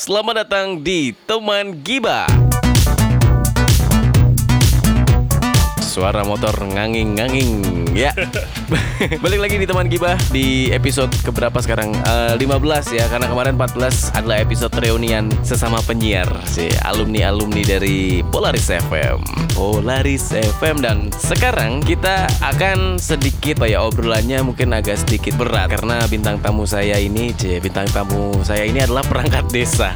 [0.00, 2.39] Selamat datang di Teman Giba.
[5.90, 7.50] Suara motor nganging-nganging
[7.98, 8.14] ya.
[9.26, 11.90] Balik lagi di teman Gibah di episode keberapa sekarang?
[12.06, 18.70] Eh, 15 ya karena kemarin 14 adalah episode reunian sesama penyiar si alumni-alumni dari Polaris
[18.70, 19.50] FM.
[19.58, 26.06] Polaris FM dan sekarang kita akan sedikit apa ya obrolannya mungkin agak sedikit berat karena
[26.06, 29.90] bintang tamu saya ini, C, bintang tamu saya ini adalah perangkat desa.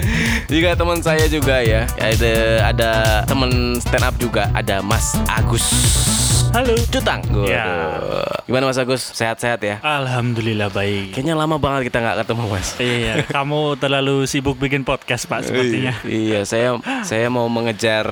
[0.52, 1.90] juga teman saya juga ya.
[1.98, 2.32] Ada
[2.70, 2.90] ada
[3.26, 5.49] teman stand up juga, ada Mas Agus.
[5.50, 6.29] Marcus.
[6.50, 6.74] Halo.
[6.90, 7.22] Cutang.
[7.30, 7.46] Waduh.
[7.46, 7.62] Ya.
[8.42, 9.14] Gimana Mas Agus?
[9.14, 9.78] Sehat-sehat ya?
[9.80, 11.14] Alhamdulillah baik.
[11.14, 12.68] Kayaknya lama banget kita nggak ketemu Mas.
[12.76, 15.94] Iya, kamu terlalu sibuk bikin podcast Pak sepertinya.
[16.02, 16.74] iya, saya
[17.06, 18.02] saya mau mengejar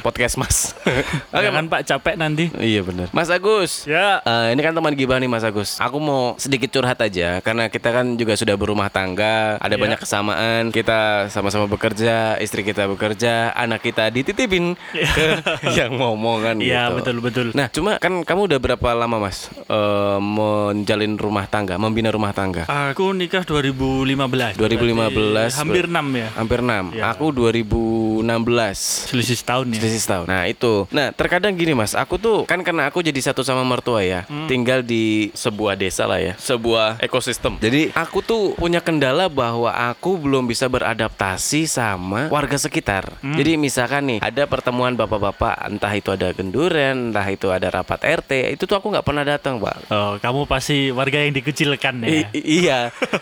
[0.00, 0.78] podcast Mas.
[1.34, 2.54] Oke, Jangan Pak capek nanti.
[2.54, 3.10] Iya benar.
[3.10, 3.82] Mas Agus.
[3.84, 4.22] Ya.
[4.22, 5.82] Eh, ini kan teman gibah nih Mas Agus.
[5.82, 9.82] Aku mau sedikit curhat aja karena kita kan juga sudah berumah tangga, ada Iya.
[9.82, 10.62] banyak kesamaan.
[10.70, 15.26] Kita sama-sama bekerja, istri kita bekerja, anak kita dititipin ke
[15.76, 16.94] yang ngomong kan Iya gitu.
[16.94, 17.46] betul betul.
[17.50, 22.68] Nah, cuma kan kamu udah berapa lama Mas eh, menjalin rumah tangga, membina rumah tangga?
[22.68, 24.60] Aku nikah 2015.
[24.60, 26.28] 2015, Berarti hampir ber- 6 ya.
[26.36, 26.92] Hampir 6.
[26.92, 27.02] Iya.
[27.10, 29.08] Aku 2016.
[29.08, 29.80] Selisih setahun ya.
[29.80, 30.26] Selisih setahun.
[30.28, 30.84] Nah itu.
[30.92, 34.44] Nah terkadang gini mas, aku tuh kan karena aku jadi satu sama mertua ya, Hmm.
[34.44, 37.56] tinggal di sebuah desa lah ya, sebuah ekosistem.
[37.56, 43.08] Jadi aku tuh punya kendala bahwa aku belum bisa beradaptasi sama warga sekitar.
[43.24, 43.40] Hmm.
[43.40, 48.52] Jadi misalkan nih ada pertemuan bapak-bapak, entah itu ada genduren, entah itu ada rapat RT,
[48.52, 49.76] itu tuh aku nggak pernah datang pak.
[49.88, 52.26] Oh, kamu pasti warga yang dikucilkan ya.
[52.30, 52.78] I- iya,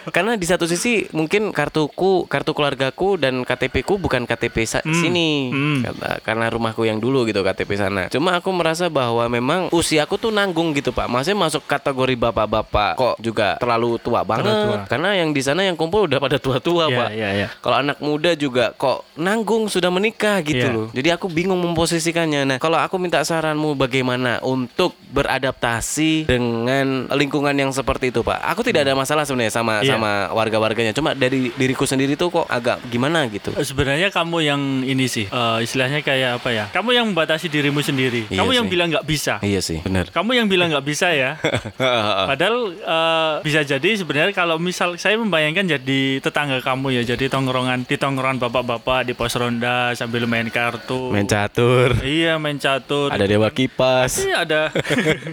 [0.08, 5.52] karena di satu sisi mungkin kartuku, kartu keluargaku dan KTP ku bukan KTP sa- sini,
[5.52, 5.78] hmm.
[5.84, 8.08] Karena- karena rumahku yang dulu gitu KTP sana.
[8.08, 11.06] Cuma aku merasa bahwa memang usiaku tuh nanggung gitu pak.
[11.06, 14.46] Maksudnya masuk kategori bapak-bapak kok juga terlalu tua banget.
[14.48, 14.78] tua.
[14.88, 17.08] Karena yang di sana yang kumpul udah pada tua-tua Iya, pak.
[17.12, 17.46] iya, iya.
[17.60, 20.72] Kalau anak muda juga kok nanggung sudah menikah gitu Iya.
[20.72, 20.88] loh.
[20.90, 22.42] Jadi aku bingung memposisikannya.
[22.44, 28.42] Nah, kalau aku minta saranmu bagaimana untuk beradaptasi dengan lingkungan yang seperti itu, Pak.
[28.48, 29.94] Aku tidak ada masalah sebenarnya sama Iya.
[29.94, 30.92] sama warga-warganya.
[30.92, 33.54] Cuma dari diriku sendiri tuh kok agak gimana gitu.
[33.54, 36.64] Eh, Sebenarnya kamu yang ini sih, eh, istilahnya kayak apa ya?
[36.68, 38.26] Kamu yang membatasi dirimu sendiri.
[38.28, 38.72] Iya kamu yang sih.
[38.72, 39.34] bilang nggak bisa.
[39.40, 40.10] Iya sih, benar.
[40.10, 41.38] Kamu yang bilang nggak bisa ya.
[42.30, 47.84] Padahal eh, bisa jadi sebenarnya kalau misal saya membayangkan jadi tetangga kamu ya, jadi tongkrongan
[47.84, 51.10] di tongkrongan bapak-bapak di pos ronda sambil main kartu.
[51.10, 51.96] Main catur.
[52.00, 53.08] Iya main catur.
[53.08, 54.20] Ada dewa kipas.
[54.28, 54.62] Iya ada.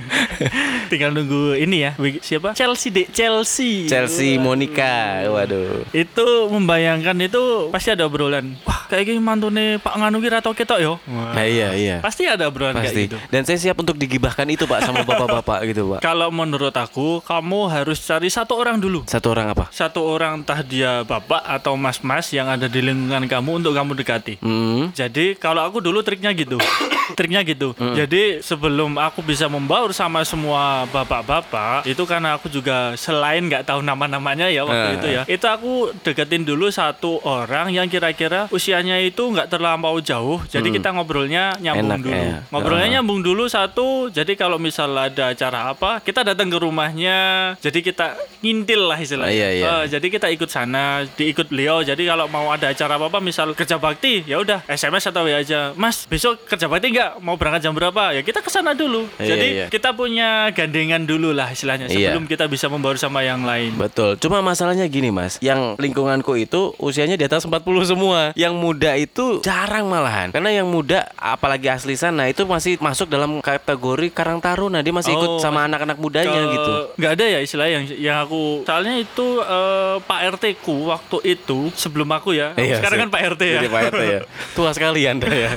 [0.91, 1.91] Tinggal nunggu ini ya.
[2.23, 2.55] Siapa?
[2.55, 3.05] Chelsea deh.
[3.11, 3.91] Chelsea.
[3.91, 5.27] Chelsea Monica.
[5.27, 5.83] Waduh.
[5.91, 8.55] Itu membayangkan itu pasti ada obrolan.
[8.63, 10.93] Wah kayak gini mantune Pak Nganu kira tau ketok yo.
[11.09, 11.33] Wah.
[11.33, 11.95] Nah, iya, iya.
[11.99, 13.05] Pasti ada obrolan kayak Pasti.
[13.09, 13.17] gitu.
[13.33, 15.99] Dan saya siap untuk digibahkan itu, Pak, sama bapak-bapak gitu, Pak.
[16.05, 19.03] Kalau menurut aku, kamu harus cari satu orang dulu.
[19.09, 19.65] Satu orang apa?
[19.73, 24.33] Satu orang entah dia bapak atau mas-mas yang ada di lingkungan kamu untuk kamu dekati.
[24.39, 24.93] Hmm.
[24.93, 26.61] Jadi kalau aku dulu triknya gitu.
[27.17, 27.73] triknya gitu.
[27.77, 27.97] Hmm.
[27.97, 33.79] Jadi sebelum aku bisa membaur sama semua bapak-bapak, itu karena aku juga selain nggak tahu
[33.79, 34.95] nama-namanya ya waktu Eh.
[34.95, 35.21] itu ya.
[35.25, 40.43] Itu aku deketin dulu satu orang yang kira-kira usianya itu nggak terlampau jauh.
[40.45, 41.95] Jadi kita ngobrolnya nyambung Hmm.
[41.95, 42.13] Enak, dulu.
[42.15, 42.37] ya.
[42.51, 42.93] Ngobrolnya Ah.
[42.93, 43.87] nyambung dulu satu.
[44.09, 47.17] Jadi kalau misal ada acara apa, kita datang ke rumahnya.
[47.57, 49.31] Jadi kita ngintil lah istilahnya.
[49.31, 49.65] Ah, iya, iya.
[49.65, 51.81] Eh, jadi kita ikut sana, diikut beliau.
[51.81, 55.71] Jadi kalau mau ada acara apa-apa, misal kerja bakti, ya udah SMS atau WA aja.
[55.73, 57.17] Mas, besok kerja bakti nggak?
[57.19, 58.11] Mau berangkat jam berapa?
[58.11, 59.07] Ya kita ke sana dulu.
[59.15, 59.65] Iya, Jadi iya.
[59.67, 62.11] kita punya gandengan dulu lah istilahnya Iya.
[62.11, 63.73] sebelum kita bisa membaur sama yang lain.
[63.73, 64.15] Betul.
[64.17, 65.39] Cuma masalahnya gini, Mas.
[65.39, 68.31] Yang lingkunganku itu usianya di atas 40 semua.
[68.33, 70.29] Yang muda itu jarang malahan.
[70.29, 74.79] Karena yang muda apalagi asli sana itu masih masuk dalam kategori Karang Taruna.
[74.79, 76.73] Dia masih ikut Oh, sama anak-anak mudanya Ke- gitu.
[76.95, 81.71] nggak ada ya istilah yang yang aku soalnya itu eh, Pak RT ku waktu itu
[81.73, 83.03] sebelum aku ya Iya, sekarang sih.
[83.03, 84.19] kan Pak RT ya Jadi Pak RT ya.
[84.57, 85.51] Tua sekali Anda ya.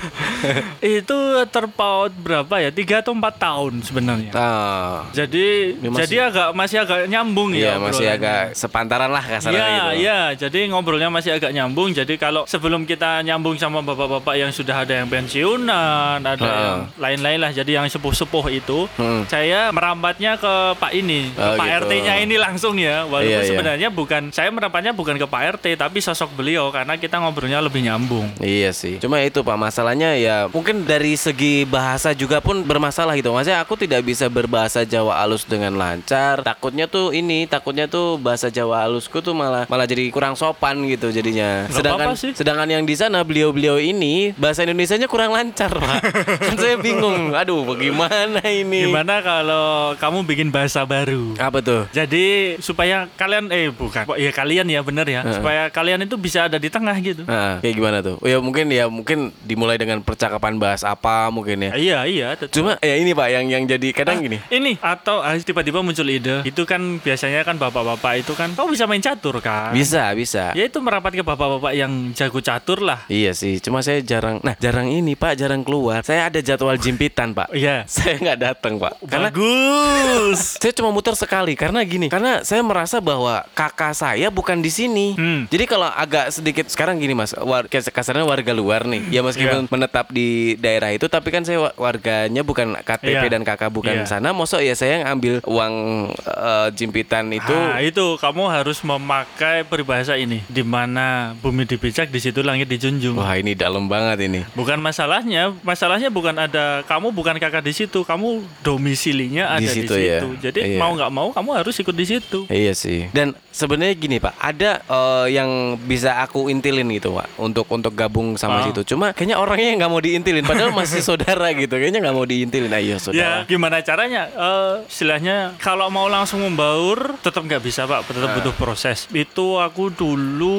[0.80, 1.18] itu
[1.48, 5.08] terpaut berapa ya tiga atau empat tahun sebenarnya Ah.
[5.10, 8.12] jadi Ya, masih- jadi agak masih agak nyambung Iya, ya masih obrolannya.
[8.20, 9.88] agak sepantaran lah kasarnya Iya, gitu.
[9.96, 10.18] iya.
[10.36, 11.88] Jadi ngobrolnya masih agak nyambung.
[11.90, 16.52] Jadi kalau sebelum kita nyambung sama bapak-bapak yang sudah ada yang pensiunan, ada Heeh.
[16.60, 17.50] yang lain-lain lah.
[17.50, 19.24] Jadi yang sepuh-sepuh itu, Hmm.
[19.24, 21.78] saya merambatnya ke Pak ini, ke Oh, Pak gitu.
[21.88, 23.06] RT-nya ini langsung ya.
[23.06, 23.48] Walaupun Iya, iya.
[23.48, 27.80] sebenarnya bukan, saya merampatnya bukan ke Pak RT, tapi sosok beliau karena kita ngobrolnya lebih
[27.80, 28.28] nyambung.
[28.36, 29.00] Iya sih.
[29.00, 33.30] Cuma itu Pak masalahnya ya mungkin dari segi bahasa juga pun bermasalah gitu.
[33.34, 36.40] Maksudnya aku tidak bisa berbahasa Jawa halus dengan lancar.
[36.42, 41.12] Takutnya tuh ini, takutnya tuh bahasa Jawa halusku tuh malah malah jadi kurang sopan gitu
[41.12, 41.68] jadinya.
[41.68, 42.32] Nggak sedangkan apa-apa sih.
[42.34, 46.00] sedangkan yang di sana beliau-beliau ini bahasa Indonesianya kurang lancar, Pak.
[46.48, 47.36] kan saya bingung.
[47.36, 48.88] Aduh, bagaimana ini?
[48.88, 51.36] Gimana kalau kamu bikin bahasa baru?
[51.36, 51.84] Apa tuh?
[51.92, 56.56] Jadi supaya kalian eh bukan, ya kalian ya bener ya, supaya kalian itu bisa ada
[56.56, 57.22] di tengah gitu.
[57.28, 58.16] Nah, kayak gimana tuh?
[58.18, 61.72] Oh, ya mungkin ya mungkin dimulai dengan percakapan bahas apa mungkin ya.
[61.76, 62.28] Iya iya.
[62.38, 62.54] tetap.
[62.54, 64.38] Cuma ya ini Pak yang yang jadi kadang gini.
[64.48, 66.42] Ini atau ah, tiba-tiba muncul ide.
[66.46, 69.74] Itu kan biasanya kan bapak-bapak itu kan, kau bisa main catur kan?
[69.74, 70.52] Bisa, bisa.
[70.54, 73.04] Ya itu merapat ke bapak-bapak yang jago catur lah.
[73.10, 74.40] Iya sih, cuma saya jarang.
[74.42, 76.02] Nah, jarang ini Pak, jarang keluar.
[76.02, 77.50] Saya ada jadwal jimpitan Pak.
[77.54, 77.84] Iya.
[77.98, 80.40] Saya nggak datang Pak, karena Bagus.
[80.62, 85.06] saya cuma muter sekali karena gini, karena saya merasa bahwa kakak saya bukan di sini.
[85.18, 85.50] Hmm.
[85.50, 89.08] Jadi kalau agak sedikit sekarang gini Mas, war, kasarnya warga luar nih.
[89.10, 93.30] Ya meskipun menetap di daerah itu tapi kan saya wa- warganya bukan KTP Iya.
[93.30, 94.08] dan kakak bukan Iya.
[94.08, 94.30] sana.
[94.30, 95.74] Mosok ya saya ngambil uang
[96.18, 102.18] eh, jimpitan itu Nah, itu kamu harus memakai peribahasa ini, di mana bumi dipijak, di
[102.18, 103.14] situ langit dijunjung.
[103.14, 104.40] Wah, ini dalam banget ini.
[104.52, 109.74] Bukan masalahnya, masalahnya bukan ada kamu bukan kakak di situ, kamu domisilinya ada Di di
[109.74, 110.06] situ situ.
[110.06, 110.20] ya.
[110.40, 110.78] Jadi Iya.
[110.78, 112.44] mau nggak mau kamu harus ikut di situ.
[112.46, 113.08] Iya sih.
[113.10, 118.38] Dan sebenarnya gini Pak, ada eh, yang bisa aku intilin gitu Pak, untuk untuk gabung
[118.38, 118.64] sama Ah.
[118.64, 118.86] situ.
[118.86, 121.74] Cuma kayaknya orangnya yang nggak mau diintilin, padahal masih saudara gitu.
[121.74, 122.70] Kayaknya nggak mau diintilin.
[122.70, 123.36] Ayo Ya, saudara.
[123.44, 124.22] gimana caranya?
[124.28, 128.06] Eh, istilahnya kalau mau langsung membaur tetap nggak bisa pak, Ah.
[128.06, 129.10] tetap butuh proses.
[129.10, 130.56] Itu aku dulu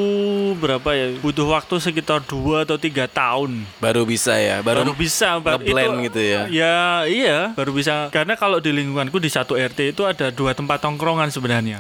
[0.56, 1.16] berapa ya?
[1.18, 3.64] Butuh waktu sekitar 2 atau tiga tahun.
[3.80, 5.62] Baru bisa ya, baru, baru bisa Pak.
[5.62, 6.42] Itu- gitu ya.
[6.50, 10.82] ya iya baru bisa karena kalau di lingkunganku di satu RT itu ada dua tempat
[10.82, 11.78] tongkrongan sebenarnya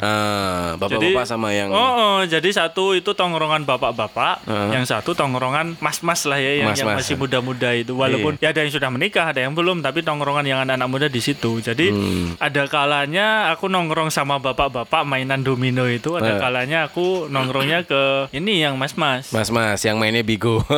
[1.10, 4.70] Ah, bapak-bapak sama yang oh, oh, jadi satu itu tongkrongan bapak-bapak Heeh.
[4.74, 8.46] yang satu tongkrongan mas-mas lah ya yang, yang masih muda-muda itu walaupun Iya.
[8.46, 11.60] ya ada yang sudah menikah ada yang belum tapi tongkrongan yang anak-anak muda di situ
[11.60, 12.38] jadi Hmm.
[12.38, 16.40] ada kalanya aku nongkrong sama bapak-bapak mainan domino itu ada Eh.
[16.40, 20.60] kalanya aku nongkrongnya ke ini yang mas-mas Mas-mas yang mainnya bigo.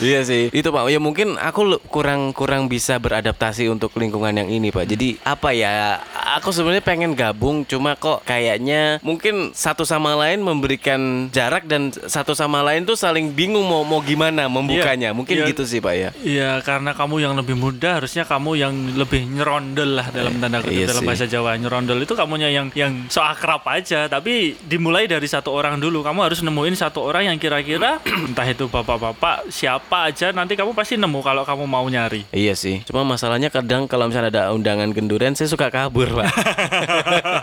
[0.00, 0.48] iya sih.
[0.50, 0.88] Itu Pak.
[0.88, 4.86] Ya mungkin aku kurang kurang bisa beradaptasi untuk lingkungan yang ini, Pak.
[4.86, 6.00] Jadi apa ya?
[6.38, 12.32] Aku sebenarnya pengen gabung cuma kok kayaknya mungkin satu sama lain memberikan jarak dan satu
[12.32, 15.10] sama lain tuh saling bingung mau mau gimana membukanya.
[15.10, 15.46] Mungkin Iya.
[15.50, 16.10] gitu sih, Pak ya.
[16.18, 20.72] Iya karena kamu yang lebih muda harusnya kamu yang lebih nyerondel lah dalam tanda kutip
[20.72, 21.08] iya dalam sih.
[21.08, 25.76] bahasa Jawa nyerondel itu kamunya yang yang so akrab aja tapi dimulai dari satu orang
[25.76, 27.98] dulu kamu harus nemuin satu orang yang kira-kira
[28.28, 32.84] entah itu bapak-bapak siapa aja nanti kamu pasti nemu kalau kamu mau nyari Iya sih.
[32.84, 36.28] Cuma masalahnya kadang kalau misalnya ada undangan genduren saya suka kabur, Pak.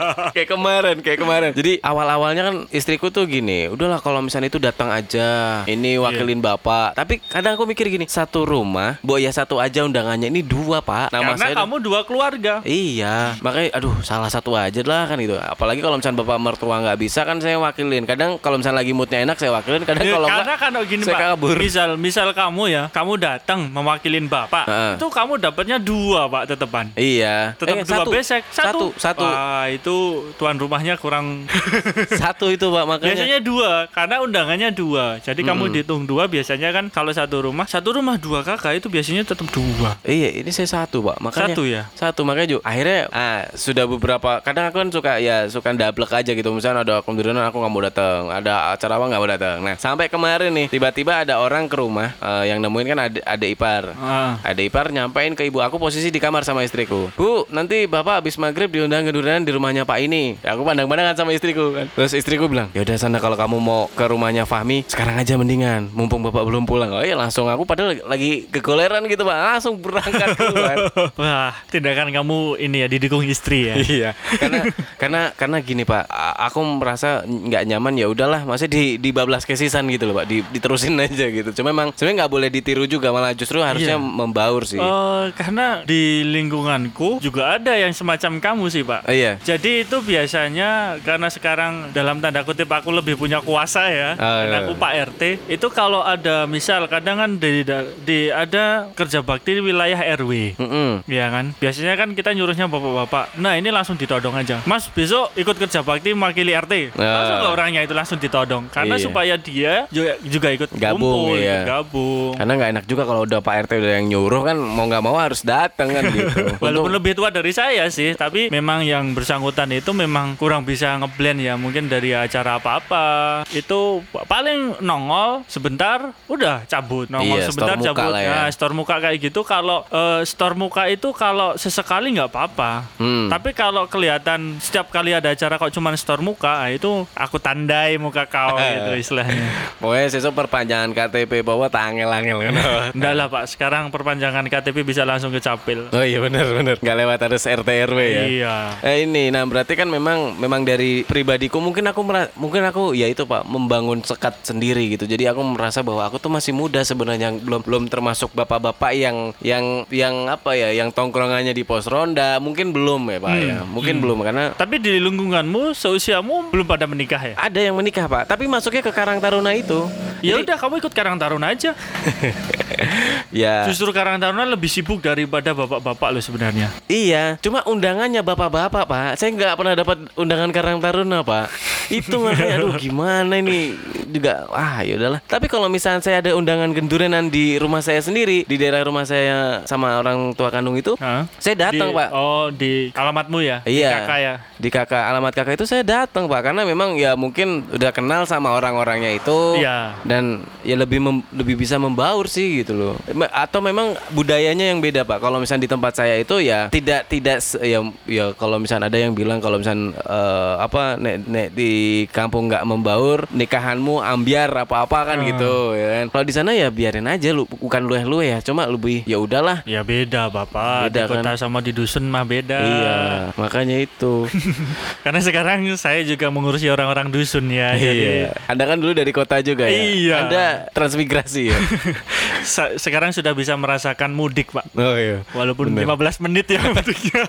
[0.44, 1.52] kayak kemarin, kayak kemarin.
[1.54, 6.48] Jadi awal-awalnya kan istriku tuh gini, udahlah kalau misalnya itu datang aja, ini wakilin Iya.
[6.52, 6.88] bapak.
[6.94, 11.10] Tapi kadang aku mikir gini, satu rumah, bu ya satu aja undangannya ini dua pak.
[11.10, 15.38] Nama karena saya kamu dua keluarga Iya, makanya aduh salah satu aja lah kan gitu.
[15.38, 18.04] Apalagi kalau misalnya bapak mertua nggak bisa kan saya wakilin.
[18.04, 19.84] Kadang kalau misalnya lagi moodnya enak saya wakilin.
[19.84, 21.56] Kadang Ya, kalau karena nggak kan gini saya pak, kabur.
[21.56, 24.94] misal misal kamu ya, kamu datang mewakilin bapak, Heeh.
[24.98, 26.86] itu kamu dapatnya dua pak tetepan.
[26.94, 27.56] Iya.
[27.56, 28.10] Tetap Eh, dua satu.
[28.12, 29.24] besek Satu, satu.
[29.24, 29.96] Wah itu
[30.36, 31.46] tuan rumahnya kurang
[32.22, 33.16] Satu itu pak makanya.
[33.16, 35.18] Biasanya dua, karena undangannya dua.
[35.22, 39.24] Jadi kamu dihitung dua, biasanya kan kalau satu rumah, satu rumah dua kakak itu biasanya
[39.28, 39.98] tetap dua.
[40.04, 41.18] Iya, ini saya satu, Pak.
[41.22, 41.84] Makanya Satu ya?
[41.96, 46.32] Satu, makanya juga akhirnya ah sudah beberapa kadang aku kan suka ya suka dablek aja
[46.32, 46.50] gitu.
[46.54, 49.58] Misalnya ada kemudian aku nggak mau datang, ada acara apa nggak mau datang.
[49.64, 53.46] Nah, sampai kemarin nih tiba-tiba ada orang ke rumah eh, yang nemuin kan ada ada
[53.46, 53.84] ipar.
[54.00, 54.40] Ah.
[54.44, 57.12] Ada ipar nyampein ke ibu aku posisi di kamar sama istriku.
[57.16, 60.23] Bu, nanti bapak habis maghrib diundang kedudukan di rumahnya Pak ini.
[60.40, 61.86] Ya, aku pandang-pandangan sama istriku kan.
[61.92, 65.92] Terus istriku bilang, ya udah sana kalau kamu mau ke rumahnya Fahmi sekarang aja mendingan.
[65.92, 66.90] Mumpung bapak belum pulang.
[66.90, 69.38] Oh iya langsung aku padahal lagi kegoleran gitu Pak.
[69.60, 70.76] Langsung berangkat keluar.
[71.22, 73.76] Wah, tindakan kamu ini ya didukung istri ya.
[73.96, 74.10] iya.
[74.40, 74.60] Karena
[74.96, 76.08] karena karena gini Pak,
[76.40, 80.46] aku merasa nggak nyaman ya udahlah, masih di di bablas kesisan gitu loh Pak, di,
[80.50, 81.50] diterusin aja gitu.
[81.52, 84.00] Cuma memang sebenarnya nggak boleh ditiru juga, malah justru harusnya Iya.
[84.00, 84.80] membaur sih.
[84.80, 89.02] Eh, karena di lingkunganku juga ada yang semacam kamu sih pak.
[89.04, 89.42] Oh, iya.
[89.42, 90.70] Jadi itu biasanya
[91.02, 94.64] karena sekarang dalam tanda kutip aku lebih punya kuasa ya, Oh, karena iya.
[94.64, 95.22] aku Pak RT.
[95.50, 97.66] Itu kalau ada misal kadang kan di,
[98.04, 100.54] di ada kerja bakti di wilayah RW.
[100.56, 101.02] Mm-mm.
[101.06, 103.34] Iya kan, biasanya kan kita nyuruhnya bapak-bapak.
[103.36, 104.62] Nah ini langsung ditodong aja.
[104.64, 106.94] Mas besok ikut kerja bakti mewakili RT.
[106.94, 108.70] Langsung ke orangnya itu langsung ditodong.
[108.70, 109.04] Karena Iya.
[109.04, 111.02] supaya dia juga, juga ikut Gabung,
[111.32, 111.66] kumpul, iya.
[111.66, 112.34] gabung.
[112.36, 115.18] Karena nggak enak juga kalau udah Pak RT udah yang nyuruh kan mau nggak mau
[115.18, 116.30] harus datang kan gitu.
[116.64, 120.94] Walaupun Untung- lebih tua dari saya sih, tapi memang yang bersangkutan itu memang kurang bisa
[120.96, 123.06] ngeblend ya mungkin dari acara apa-apa
[123.50, 128.30] itu paling nongol sebentar udah cabut nongol Iya, sebentar store cabut ya.
[128.30, 133.28] nah store muka kayak gitu kalau eh, store muka itu kalau sesekali nggak apa-apa Hmm.
[133.28, 137.96] tapi kalau kelihatan setiap kali ada acara kok cuman store muka ah, itu aku tandai
[137.96, 139.46] muka kau gitu istilahnya
[139.76, 142.54] Pokoknya sesuk perpanjangan KTP bawa tangel-angel kan.
[142.96, 145.92] Enggak lah pak, sekarang perpanjangan KTP bisa langsung ke capil.
[145.92, 146.76] Oh iya benar benar.
[146.80, 148.24] Nggak lewat harus RT RW ya.
[148.26, 148.56] Iya.
[148.80, 152.02] Eh ini, nah berarti kan memang memang dari pribadiku mungkin aku
[152.36, 155.08] mungkin aku ya itu pak membangun sekat sendiri gitu.
[155.08, 159.88] Jadi aku merasa bahwa aku tuh masih muda sebenarnya belum belum termasuk bapak-bapak yang yang
[159.90, 164.20] yang apa ya yang tongkrongannya di pos ronda mungkin belum ya pak ya mungkin belum
[164.24, 167.36] karena Tapi di lingkunganmu, seusiamu belum pada menikah ya?
[167.40, 169.86] ada yang menikah pak tapi masuknya ke Karang Taruna itu.
[170.24, 171.76] Ya Jadi- udah, kamu ikut Karang Taruna aja.
[173.44, 176.72] ya Justru Karang Taruna lebih sibuk daripada bapak-bapak lo sebenarnya.
[176.88, 179.10] Iya, cuma undangannya bapak-bapak pak.
[179.20, 181.50] Saya nggak pernah dapat undangan Karang Taruna pak.
[181.90, 183.76] Itu makanya, aduh gimana ini
[184.08, 184.48] juga.
[184.48, 185.20] Wah ya udahlah.
[185.26, 189.62] Tapi kalau misalnya saya ada undangan gendurenan di rumah saya sendiri, di daerah rumah saya
[189.66, 191.28] sama orang tua kandung itu, Hah?
[191.38, 192.08] saya datang Di- pak.
[192.12, 193.58] Oh, di alamatmu ya?
[193.64, 193.90] Di Iya.
[194.00, 194.34] kakak ya?
[194.56, 198.54] Di kakak alamat kakak itu saya datang pak, karena memang ya mungkin udah kenal sama
[198.54, 199.60] orang-orangnya itu.
[199.60, 200.00] Iya.
[200.04, 202.94] Dan ya lebih mem- lebih bisa membaur sih gitu loh.
[203.30, 205.20] Atau memang budayanya yang beda pak.
[205.20, 209.12] Kalau misalnya di tempat saya itu ya tidak tidak ya ya kalau misalnya ada yang
[209.12, 211.72] bilang kalau misalnya eh, apa nek nek di
[212.08, 215.30] kampung nggak membaur nikahanmu ambiar apa apa kan Hmm.
[215.30, 216.06] gitu ya kan.
[216.10, 218.40] Kalau di sana ya biarin aja lu bukan lueh lueh ya.
[218.40, 219.64] Cuma lebih ya udahlah.
[219.64, 220.92] Ya beda bapak.
[220.92, 221.40] Beda, di kota kan?
[221.40, 222.60] sama di dusun mah beda.
[222.60, 222.98] Iya,
[223.34, 224.28] makanya itu.
[225.04, 227.72] Karena sekarang saya juga mengurusi orang-orang dusun ya.
[227.74, 228.36] Jadi Iya.
[228.46, 229.80] Anda kan dulu dari kota juga ya.
[229.80, 230.16] Iya.
[230.20, 231.58] Anda transmigrasi ya.
[232.44, 234.68] se- sekarang sudah bisa merasakan mudik pak.
[234.74, 235.24] Oh iya.
[235.32, 235.88] Walaupun Bener.
[235.88, 237.24] 15 menit ya mudiknya.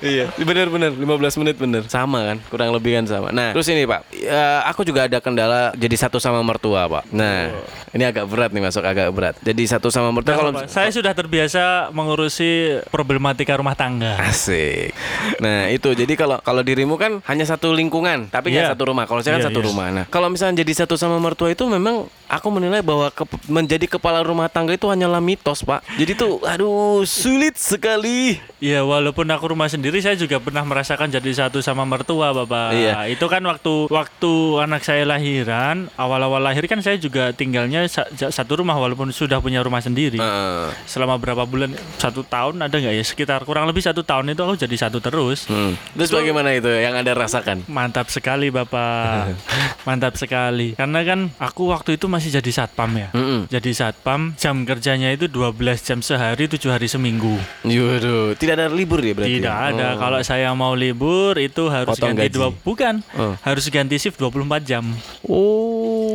[0.00, 0.24] iya,
[0.68, 1.82] benar-benar 15 menit bener.
[1.86, 3.28] Sama kan, kurang lebih kan sama.
[3.28, 7.04] Nah, terus ini Pak, ya, aku juga ada kendala jadi satu sama mertua Pak.
[7.10, 7.50] Nah,
[7.90, 9.34] ini agak berat nih masuk agak berat.
[9.40, 12.48] Jadi satu sama mertua kalau Apa, saya sudah terbiasa mengurusi
[12.88, 14.16] problematika rumah tangga.
[14.18, 14.92] Asik.
[15.38, 18.72] Nah itu jadi kalau kalau dirimu kan hanya satu lingkungan, tapi nggak Iya.
[18.72, 19.04] satu rumah.
[19.04, 19.66] Kalau saya kan Iya, satu iya.
[19.66, 19.86] rumah.
[19.90, 24.20] Nah kalau misalnya jadi satu sama mertua itu memang aku menilai bahwa ke- menjadi kepala
[24.20, 25.80] rumah tangga itu hanyalah mitos pak.
[25.96, 26.68] Jadi tuh aduh
[27.02, 28.36] sulit sekali.
[28.58, 32.70] Ya walaupun aku rumah sendiri saya juga pernah merasakan jadi satu sama mertua bapak.
[32.72, 32.94] Iya.
[33.10, 38.62] Itu kan waktu waktu anak saya lahiran awal-awal lahir kan saya juga tinggalnya sa- satu
[38.62, 40.18] rumah walaupun sudah punya rumah sendiri.
[40.18, 40.68] Heeh.
[40.86, 44.54] Selama berapa bulan satu tahun ada nggak ya sekitar kurang lebih satu tahun itu aku
[44.56, 45.46] jadi satu terus.
[45.46, 45.74] Hmm.
[45.94, 47.66] Terus bagaimana itu yang anda rasakan?
[47.68, 49.34] Mantap sekali bapak,
[49.88, 50.74] mantap sekali.
[50.74, 53.08] Karena kan aku waktu itu masih jadi satpam ya.
[53.12, 53.46] Mm-mm.
[53.48, 57.36] Jadi satpam jam kerjanya itu 12 jam sehari, 7 hari seminggu.
[57.64, 59.38] Yuduh, tidak ada libur ya berarti?
[59.40, 59.86] Tidak ada.
[59.94, 59.98] Oh.
[60.00, 62.36] Kalau saya mau libur itu harus Potong ganti gaji.
[62.38, 62.94] dua bukan.
[63.18, 63.34] Oh.
[63.42, 64.84] Harus ganti shift 24 jam.
[65.26, 66.07] Oh.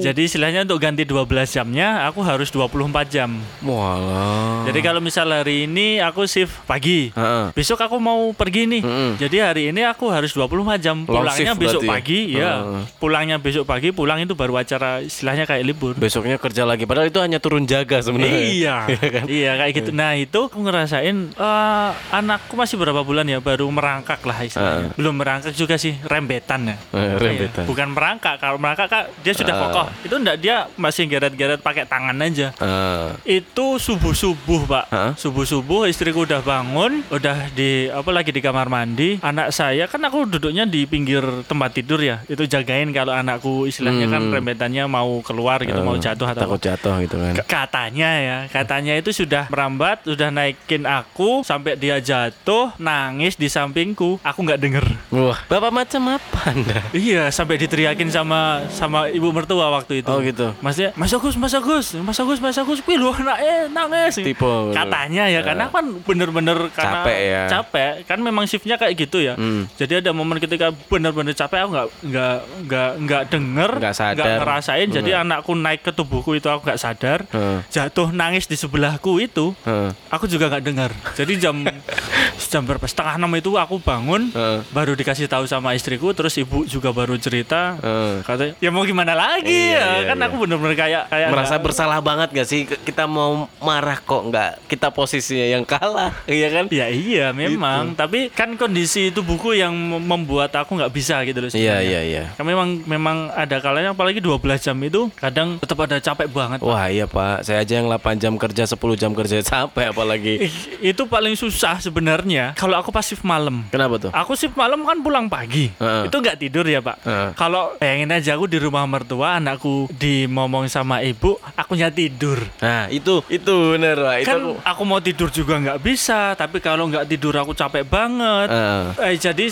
[0.00, 2.72] Jadi istilahnya untuk ganti 12 jamnya aku harus 24
[3.06, 3.30] jam.
[3.60, 4.64] Walah.
[4.64, 7.10] Jadi kalau misal hari ini aku shift pagi.
[7.10, 7.52] Heeh.
[7.52, 8.82] Besok aku mau pergi nih.
[8.82, 9.10] Mm-mm.
[9.16, 10.96] Jadi hari ini aku harus 24 jam.
[11.02, 11.90] Pulangnya besok ya?
[11.90, 12.52] pagi, ya.
[12.58, 12.82] Heeh.
[12.96, 15.92] Pulangnya besok pagi, pulang itu baru acara istilahnya kayak libur.
[15.94, 16.84] Besoknya kerja lagi.
[16.84, 18.40] Padahal itu hanya turun jaga sebenarnya.
[18.40, 18.76] Iya,
[19.14, 19.24] kan?
[19.26, 19.90] iya kayak gitu.
[19.90, 24.92] Nah itu aku ngerasain eh, anakku masih berapa bulan ya baru merangkak lah istilahnya.
[24.94, 26.76] Belum merangkak juga sih rembetan ya.
[26.90, 27.64] Eh, rembetan.
[27.64, 28.36] Iya, Bukan merangkak.
[28.36, 29.60] Kalau merangkak kak dia sudah Ah.
[29.62, 29.88] kokoh.
[30.00, 32.52] Itu enggak dia masih geret-geret pakai tangan aja.
[32.56, 33.14] Ah.
[33.22, 34.84] Itu subuh subuh pak.
[34.88, 35.10] Hah?
[35.14, 39.18] Subuh subuh istriku udah bangun, udah di apa lagi di kamar mandi.
[39.20, 42.22] Anak saya kan aku duduknya di pinggir tempat tidur ya.
[42.24, 44.36] Itu jagain kalau anakku istilahnya kan Hmm.
[44.36, 47.34] rembetannya mau keluar gitu, mau jatuh atau takut jatuh gitu kan.
[47.42, 54.20] Katanya ya katanya itu sudah merambat sudah naikin aku sampai dia jatuh nangis di sampingku
[54.20, 56.80] aku nggak denger Wah, bapak macam apa anda?
[56.92, 60.52] iya sampai diteriakin sama sama ibu mertua waktu itu Oh gitu.
[60.58, 64.14] Maksudnya, Mas Agus, Mas Agus, Mas Agus, Mas Agus, wih lu anaknya nangis.
[64.14, 64.52] Tipe.
[64.70, 67.42] Katanya ya, karena kan bener-bener karena Capek ya.
[67.48, 67.92] capek.
[68.04, 69.34] Kan memang shiftnya kayak gitu ya.
[69.34, 69.64] Hmm.
[69.74, 74.88] Jadi ada momen ketika bener-bener capek aku nggak nggak nggak nggak denger, Nggak ngerasain.
[74.90, 75.22] Jadi Hmm.
[75.22, 77.24] anakku naik ke tubuhku itu aku nggak sadar.
[77.28, 77.58] Heeh.
[77.70, 79.90] Jatuh nangis di sebelahku itu, Heeh.
[80.08, 80.90] aku juga nggak dengar.
[81.14, 81.56] Jadi jam
[82.50, 84.58] jam berapa setengah enam itu aku bangun, Heeh.
[84.70, 87.78] baru dikasih tahu sama istriku, terus ibu juga baru cerita.
[87.78, 88.22] Heeh.
[88.22, 89.69] Katanya, ya mau gimana lagi?
[89.70, 93.96] Iya, kan aku bener-bener kayak kayak merasa nggak- bersalah banget gak sih kita mau marah
[93.96, 99.20] kok nggak kita posisinya yang kalah iya kan Ya iya memang, tapi kan kondisi itu
[99.20, 101.50] buku yang mem- membuat aku nggak bisa gitu loh.
[101.50, 101.82] iya sebenarnya.
[101.82, 106.28] iya iya Kan memang memang ada kalanya apalagi 12 jam itu kadang tetap ada capek
[106.28, 106.58] banget.
[106.60, 110.46] Wah iya pak, saya aja yang 8 jam kerja, 10 jam kerja capek apalagi
[110.80, 113.66] Itu paling susah sebenarnya kalau aku pas shift malam.
[113.68, 114.10] Kenapa tuh?
[114.12, 115.68] Aku shift malam kan pulang pagi.
[115.74, 116.06] Heeh.
[116.06, 116.96] Itu nggak tidur ya, Pak.
[117.02, 117.28] Heeh.
[117.34, 122.40] Kalau bayangin aja aku di rumah mertua, anakku dimomong sama ibu, akunya tidur.
[122.64, 124.82] Nah itu, itu bener pak Itu kan aku aku...
[124.88, 128.48] mau tidur juga nggak bisa, tapi kalau nggak tidur aku capek banget.
[128.48, 128.84] Heeh.
[129.04, 129.46] Eh, jadi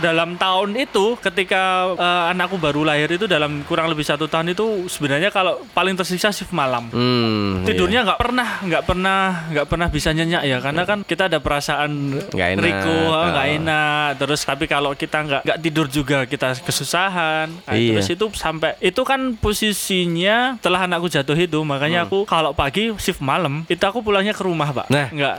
[0.00, 4.88] dalam tahun itu, ketika eh, anakku baru lahir itu dalam kurang lebih satu tahun itu
[4.88, 6.88] sebenarnya kalau paling tersiksa shift malam.
[6.88, 9.20] Hmm, Tidurnya nggak pernah, nggak pernah,
[9.52, 12.64] nggak pernah bisa nyenyak ya, karena kan kita ada perasaan enak.
[12.64, 13.56] Riko, nggak Ah.
[13.60, 14.08] enak.
[14.16, 17.52] Terus tapi kalau kita nggak nggak tidur juga kita kesusahan.
[17.68, 18.00] Nah, Iya.
[18.00, 23.18] Terus itu sampai itu kan posisinya setelah anakku jatuh itu, makanya aku kalau pagi shift
[23.20, 24.86] malam itu aku pulangnya ke rumah pak.
[24.86, 24.94] Hmm.
[24.94, 25.06] Nah.
[25.10, 25.36] nggak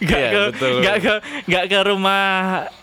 [0.00, 0.72] nggak Iya, ke betul.
[0.80, 1.14] nggak ke
[1.46, 2.22] nggak ke rumah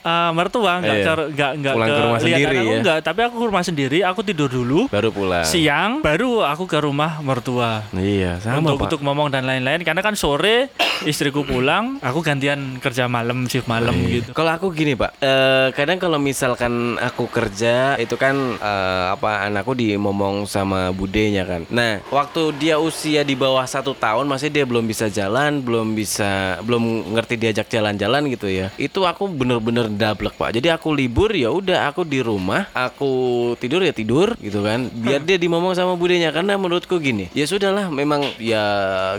[0.02, 1.06] eh, mertua, nggak Iya.
[1.06, 2.78] ke nggak nggak Pulang ke rumah lihat sendiri ya?
[2.82, 2.98] nggak.
[3.04, 4.80] Tapi aku ke rumah sendiri, aku tidur dulu.
[4.88, 9.44] baru pulang Siang baru aku ke rumah mertua Iya sama untuk pak untuk ngomong dan
[9.44, 10.72] lain-lain karena kan sore
[11.04, 14.10] istriku pulang aku gantian kerja malam shift malam Iya.
[14.18, 19.46] gitu Kalau aku gini pak, eh, kadang kalau misalkan aku kerja itu kan eh, apa
[19.46, 21.66] anakku dimomong sama budenya kan.
[21.74, 26.62] Nah waktu dia usia di bawah satu tahun masih dia belum bisa jalan, belum bisa,
[26.62, 28.70] belum ngerti diajak jalan-jalan gitu ya.
[28.78, 30.54] Itu aku bener-bener dablek pak.
[30.56, 33.12] Jadi aku libur ya udah aku di rumah, aku
[33.58, 34.88] tidur ya tidur gitu kan.
[34.94, 38.64] Biar dia dimomong sama budenya karena menurutku gini, ya sudahlah memang ya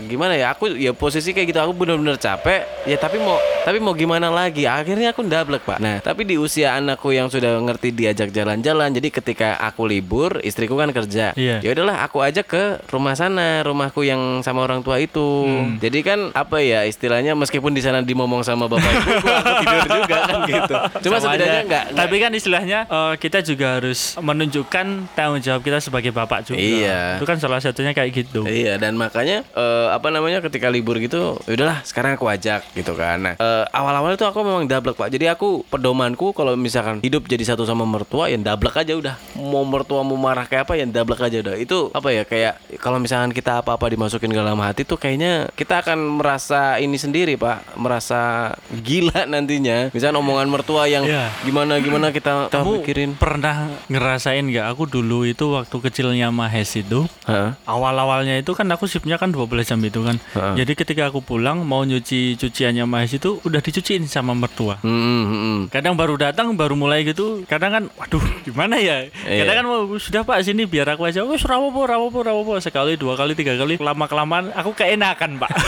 [0.07, 3.91] gimana ya aku ya posisi kayak gitu aku bener-bener capek ya tapi mau tapi mau
[3.95, 8.29] gimana lagi akhirnya aku ndablek pak nah tapi di usia anakku yang sudah ngerti diajak
[8.31, 11.57] jalan-jalan jadi ketika aku libur istriku kan kerja Iya.
[11.59, 15.77] ya udahlah aku ajak ke rumah sana rumahku yang sama orang tua itu Hmm.
[15.77, 20.17] jadi kan apa ya istilahnya meskipun di sana dimomong sama bapak ibu aku tidur juga
[20.21, 21.61] kan gitu cuma Sama aja.
[21.61, 26.59] enggak tapi kan istilahnya eh, kita juga harus menunjukkan tanggung jawab kita sebagai bapak juga
[26.59, 27.17] Iya.
[27.17, 31.37] itu kan salah satunya kayak gitu Iya dan makanya eh, apa namanya ketika libur gitu,
[31.43, 33.17] ya udahlah sekarang aku ajak gitu kan.
[33.19, 35.07] Nah eh, awal-awal itu aku memang dablek pak.
[35.07, 39.15] Jadi aku pedomanku kalau misalkan hidup jadi satu sama mertua, ya dablek aja udah.
[39.35, 41.55] Mau mertua mau marah kayak apa, ya dablek aja udah.
[41.55, 45.79] Itu apa ya kayak kalau misalkan kita apa-apa dimasukin ke dalam hati tuh kayaknya kita
[45.79, 49.89] akan merasa ini sendiri pak, merasa gila nantinya.
[49.89, 51.29] Misalnya omongan mertua yang Iya.
[51.43, 53.11] gimana gimana kita, kamu pikirin.
[53.13, 57.53] pernah ngerasain nggak aku dulu itu waktu kecilnya Mahes itu Hah?
[57.63, 60.53] awal-awalnya itu kan aku shiftnya kan 12 jam itu kan Heeh.
[60.57, 65.25] jadi ketika aku pulang mau nyuci cuciannya Mahes itu udah dicuciin sama mertua Hmm, hmm,
[65.27, 65.59] hmm.
[65.69, 69.43] kadang baru datang baru mulai gitu kadang kan waduh gimana ya Iya.
[69.43, 73.13] kadang kan mau sudah pak sini biar aku aja wes rawopo rawopo rawopo sekali dua
[73.13, 75.51] kali tiga kali lama kelamaan aku keenakan pak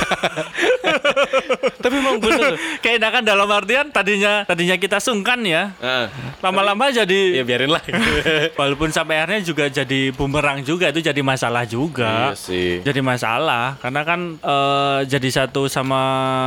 [1.75, 2.57] Tapi emang bener.
[2.83, 6.07] keenakan dalam artian tadinya tadinya kita sungkan ya Heeh.
[6.39, 7.81] lama-lama jadi Ya biarin lah.
[8.59, 12.71] walaupun sampai akhirnya juga jadi bumerang juga itu jadi masalah juga Iya sih.
[12.81, 16.01] jadi masalah karena kan eh, jadi satu sama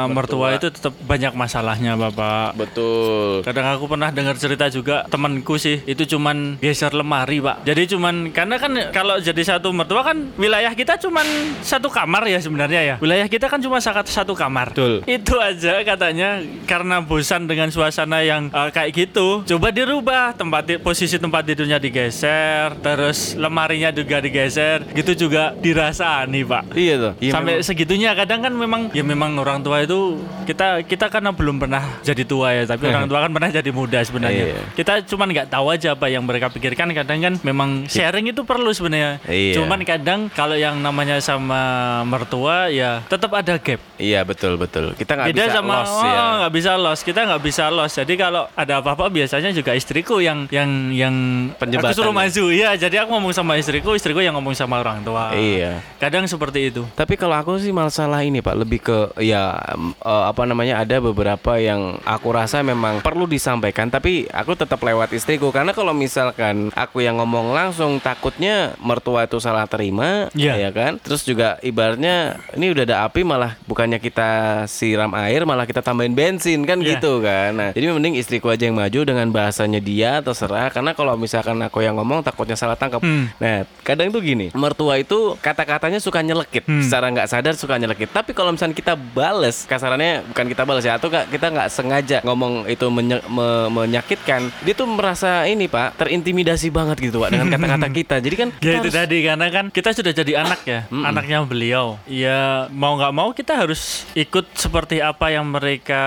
[0.09, 3.42] mertua, itu tetap banyak masalahnya bapak Betul.
[3.42, 8.31] kadang aku pernah dengar cerita juga temanku sih itu cuman geser lemari pak jadi cuman
[8.31, 11.27] karena kan kalau jadi satu mertua kan wilayah kita cuman
[11.61, 15.03] satu kamar ya sebenarnya ya wilayah kita kan cuma satu satu kamar Betul.
[15.05, 21.17] itu aja katanya karena bosan dengan suasana yang eh, kayak gitu coba dirubah tempat posisi
[21.17, 27.12] tempat tidurnya digeser terus lemarinya juga digeser gitu juga dirasani pak Iya tuh.
[27.19, 27.67] Iya, sampai memang.
[27.67, 32.23] segitunya kadang kan memang ya memang orang tua itu kita kita karena belum pernah jadi
[32.23, 34.62] tua ya tapi orang tua kan pernah jadi muda sebenarnya Iya.
[34.75, 38.67] kita cuman nggak tahu aja apa yang mereka pikirkan kadang kan memang sharing itu perlu
[38.72, 39.61] sebenarnya Iya.
[39.61, 41.61] cuman kadang kalau yang namanya sama
[42.04, 44.94] mertua ya tetap ada gap Iya betul betul.
[44.94, 46.22] Kita nggak bisa sama loss oh, ya.
[46.38, 50.46] nggak bisa loss kita nggak bisa loss jadi kalau ada apa-apa biasanya juga istriku yang
[50.54, 51.14] yang yang
[51.59, 52.18] Penjembatan aku suruh ya?
[52.22, 55.83] maju ya jadi aku ngomong sama istriku istriku yang ngomong sama orang tua Iya.
[55.98, 60.46] kadang seperti itu Tapi kalau aku sih masalah ini Pak lebih ke ya eh, apa
[60.46, 65.74] namanya ada beberapa yang aku rasa memang perlu disampaikan tapi aku tetap lewat istriku karena
[65.74, 70.55] kalau misalkan aku yang ngomong langsung takutnya mertua itu salah terima Iya.
[70.59, 70.97] ya kan.
[70.99, 72.16] Terus juga ibaratnya
[72.53, 74.29] ini udah ada api malah bukannya kita
[74.64, 76.97] siram air malah kita tambahin bensin kan Iya.
[76.97, 77.51] gitu kan.
[77.53, 81.81] Nah, jadi mending istriku aja yang maju dengan bahasanya dia terserah karena kalau misalkan aku
[81.81, 83.01] yang ngomong takutnya salah tangkap.
[83.01, 83.31] Hmm.
[83.37, 86.81] Nah, kadang tuh gini, mertua itu kata-katanya suka nyelekit, Hmm.
[86.81, 88.09] secara nggak sadar suka nyelekit.
[88.09, 92.66] Tapi kalau misalnya kita bales, kasarannya bukan kita bales ya, atau kita nggak sengaja ngomong
[92.66, 97.88] itu menye- me- menyakitkan, dia tuh merasa ini pak, terintimidasi banget gitu pak dengan kata-kata
[97.99, 98.16] kita.
[98.18, 101.38] Jadi kan kan Ya itu harus- tadi karena kan kita sudah jadi anak ya, anaknya
[101.42, 102.00] beliau.
[102.04, 103.78] Ya mau nggak mau kita harus
[104.12, 106.02] ikut seperti apa yang mereka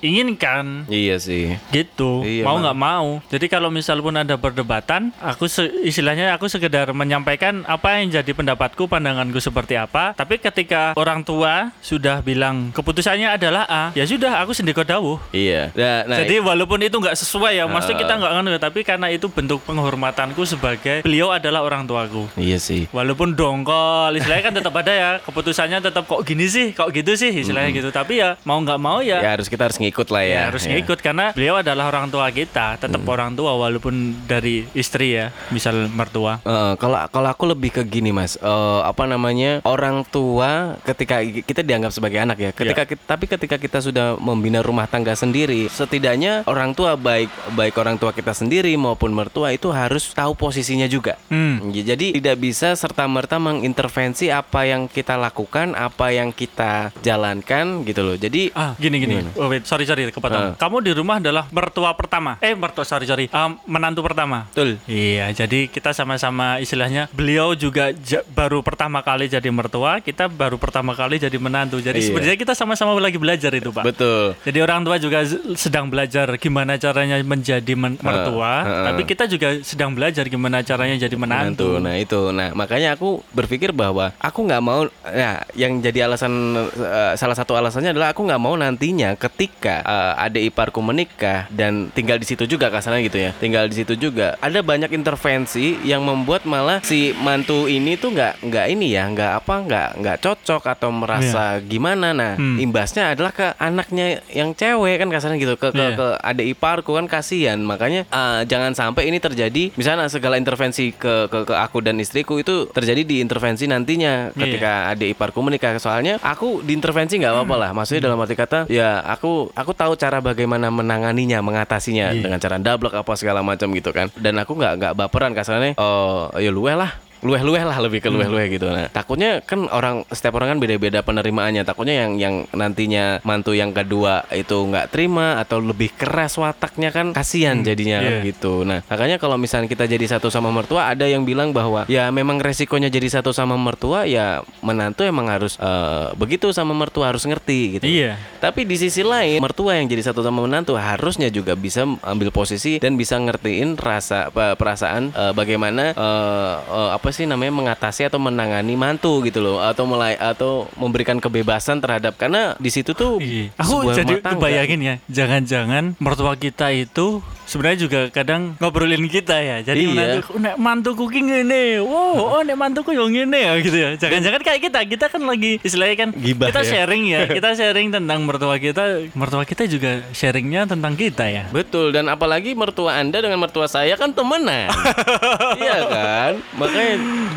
[0.00, 0.84] inginkan.
[0.86, 1.56] Iya sih.
[1.68, 6.46] gitu Iya, mau nggak mau jadi kalau misal pun ada perdebatan aku se- istilahnya aku
[6.46, 12.70] sekedar menyampaikan apa yang jadi pendapatku pandanganku seperti apa tapi ketika orang tua sudah bilang
[12.70, 15.72] keputusannya adalah A ya sudah aku sendiri dawuh Iya.
[15.72, 18.02] Nah, nah, jadi walaupun itu nggak sesuai ya maksudnya Ah.
[18.02, 22.86] kita nggak nganu tapi karena itu bentuk penghormatanku sebagai beliau adalah orang tuaku iya sih.
[22.90, 27.32] Walaupun dongkol, istilahnya kan tetap ada ya keputusannya tetap kok gini sih, kok gitu sih,
[27.32, 27.88] istilahnya gitu.
[27.88, 30.32] Tapi ya mau nggak mau ya, Ya harus kita harus ngikut lah ya.
[30.32, 30.74] Ya, harus Ya.
[30.74, 33.94] ngikut karena beliau adalah orang tua kita, tetap orang tua walaupun
[34.24, 36.42] dari istri ya, misal mertua.
[36.42, 41.60] Eh, kalau kalau aku lebih ke gini mas, Eh, apa namanya orang tua ketika kita
[41.60, 42.88] dianggap sebagai anak ya, ketika Ya.
[42.88, 47.96] ki- tapi ketika kita sudah membina rumah tangga sendiri, setidaknya orang tua baik baik orang
[47.96, 51.16] tua kita sendiri maupun mertua itu harus tahu posisinya juga.
[51.28, 51.70] Hmm.
[51.76, 57.82] Ya, Jadi tidak bisa serta merta mengintervensi apa yang kita lakukan, apa yang kita jalankan
[57.82, 58.16] gitu loh.
[58.16, 59.14] Jadi Ah, gini gini.
[59.18, 59.36] Gimana?
[59.36, 60.44] Oh, wait, sorry sorry kepotong.
[60.46, 60.54] Ah.
[60.54, 62.36] Kamu di rumah adalah mertua pertama.
[62.38, 63.26] Eh, mertua sorry sorry.
[63.30, 64.48] Ah, menantu pertama.
[64.48, 64.76] betul.
[64.86, 70.56] Iya, jadi kita sama-sama istilahnya beliau juga ja- baru pertama kali jadi mertua, kita baru
[70.56, 71.78] pertama kali jadi menantu.
[71.78, 72.06] Jadi Iya.
[72.06, 73.84] sebenarnya kita sama-sama lagi belajar itu, Pak.
[73.86, 74.36] Betul.
[74.42, 78.84] Jadi orang tua juga sedang belajar gimana caranya menjadi men- mertua, ha, ha.
[78.86, 81.55] tapi kita juga sedang belajar gimana caranya jadi menantu.
[81.56, 86.32] Nah itu, nah makanya aku berpikir bahwa aku nggak mau, ya yang jadi alasan
[86.74, 91.88] eh, salah satu alasannya adalah aku nggak mau nantinya ketika eh, adik iparku menikah dan
[91.90, 96.02] tinggal di situ juga kasarnya gitu ya, tinggal di situ juga ada banyak intervensi yang
[96.02, 100.62] membuat malah si mantu ini tuh nggak nggak ini ya, nggak apa nggak nggak cocok
[100.66, 102.10] atau merasa gimana.
[102.10, 102.58] Nah Hmm.
[102.58, 105.94] imbasnya adalah ke anaknya yang cewek kan kasarnya gitu ke ke, Iya.
[105.94, 111.30] ke adik iparku kan kasihan makanya eh, jangan sampai ini terjadi misalnya segala intervensi ke,
[111.30, 115.78] ke ke aku dan istriku itu terjadi di intervensi nantinya ketika adik iparku menikah.
[115.78, 117.70] Soalnya aku diintervensi nggak apa-apa lah.
[117.70, 122.18] Maksudnya dalam arti kata ya aku aku tahu cara bagaimana menanganinya mengatasinya Iya.
[122.18, 124.10] dengan cara double apa segala macam gitu kan.
[124.18, 128.46] Dan aku nggak nggak baperan kasarnya oh ya luwe lah lueh-lueh lah lebih ke lueh-lueh
[128.54, 128.70] gitu.
[128.70, 131.66] Nah, takutnya kan orang setiap orang kan beda-beda penerimaannya.
[131.66, 137.10] Takutnya yang yang nantinya mantu yang kedua itu nggak terima atau lebih keras wataknya kan
[137.10, 138.28] kasihan jadinya kan Iya.
[138.30, 138.62] gitu.
[138.62, 142.38] Nah, makanya kalau misalnya kita jadi satu sama mertua ada yang bilang bahwa ya memang
[142.38, 147.80] resikonya jadi satu sama mertua ya menantu emang harus eh, begitu sama mertua harus ngerti
[147.80, 147.84] gitu.
[147.90, 148.14] Iya.
[148.38, 152.78] Tapi di sisi lain, mertua yang jadi satu sama menantu harusnya juga bisa ambil posisi
[152.78, 158.76] dan bisa ngertiin rasa perasaan eh, bagaimana eh, eh, apa sih namanya mengatasi atau menangani
[158.76, 163.16] mantu gitu loh atau mulai atau memberikan kebebasan terhadap karena di situ tuh.
[163.56, 164.36] Aku jadi tangga.
[164.36, 169.56] kebayangin ya, jangan-jangan mertua kita itu sebenarnya juga kadang ngobrolin kita ya.
[169.62, 169.94] Jadi Iya.
[169.94, 171.64] menantu, nek mantuku ki ngene.
[171.86, 173.90] Wow, oh nek mantuku yo ngene ya gitu ya.
[173.96, 176.68] Jangan-jangan kayak kita, kita kan lagi istilahnya kan Gibah kita ya.
[176.68, 177.20] sharing ya.
[177.36, 181.46] Kita sharing tentang mertua kita, mertua kita juga sharingnya tentang kita ya.
[181.52, 184.72] Betul dan apalagi mertua Anda dengan mertua saya kan temenan.
[185.62, 186.32] iya kan?
[186.56, 186.96] Makanya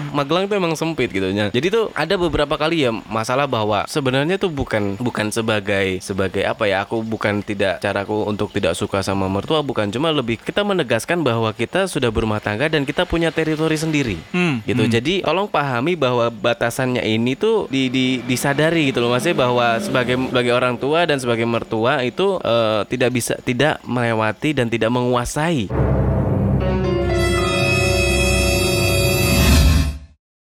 [0.10, 1.54] Magelang tuh emang sempit gitu ya.
[1.54, 6.66] Jadi tuh ada beberapa kali ya masalah bahwa sebenarnya tuh bukan bukan sebagai sebagai apa
[6.66, 6.82] ya?
[6.86, 11.52] Aku bukan tidak caraku untuk tidak suka sama mertua bukan cuma lebih kita menegaskan bahwa
[11.52, 14.16] kita sudah berumah tangga dan kita punya teritori sendiri.
[14.32, 14.88] Hmm, Gitu.
[14.88, 20.16] Jadi tolong pahami bahwa batasannya ini tuh di, di- disadari gitu loh Maksudnya bahwa sebagai
[20.16, 25.68] sebagai orang tua dan sebagai mertua itu eh, tidak bisa tidak melewati dan tidak menguasai